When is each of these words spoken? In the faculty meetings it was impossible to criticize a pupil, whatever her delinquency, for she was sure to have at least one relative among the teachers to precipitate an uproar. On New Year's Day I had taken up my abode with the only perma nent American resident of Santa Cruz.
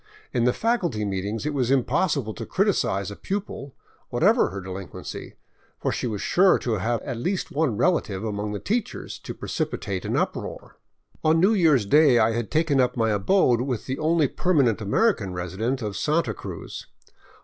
In 0.33 0.45
the 0.45 0.51
faculty 0.51 1.05
meetings 1.05 1.45
it 1.45 1.53
was 1.53 1.69
impossible 1.69 2.33
to 2.33 2.43
criticize 2.47 3.11
a 3.11 3.15
pupil, 3.15 3.75
whatever 4.09 4.49
her 4.49 4.59
delinquency, 4.59 5.35
for 5.79 5.91
she 5.91 6.07
was 6.07 6.23
sure 6.23 6.57
to 6.57 6.79
have 6.79 7.03
at 7.03 7.17
least 7.19 7.51
one 7.51 7.77
relative 7.77 8.23
among 8.23 8.51
the 8.51 8.59
teachers 8.59 9.19
to 9.19 9.35
precipitate 9.35 10.03
an 10.03 10.17
uproar. 10.17 10.75
On 11.23 11.39
New 11.39 11.53
Year's 11.53 11.85
Day 11.85 12.17
I 12.17 12.31
had 12.31 12.49
taken 12.49 12.81
up 12.81 12.97
my 12.97 13.11
abode 13.11 13.61
with 13.61 13.85
the 13.85 13.99
only 13.99 14.27
perma 14.27 14.63
nent 14.71 14.81
American 14.81 15.33
resident 15.33 15.83
of 15.83 15.95
Santa 15.95 16.33
Cruz. 16.33 16.87